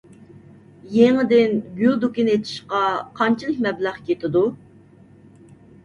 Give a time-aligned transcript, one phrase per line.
[0.93, 2.83] يېڭىدىن گۈل دۇكىنى ئېچىشقا
[3.23, 4.47] قانچىلىك مەبلەغ كېتىدۇ؟